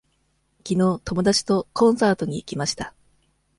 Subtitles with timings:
[0.63, 2.95] きのう友達とコンサートに行きました。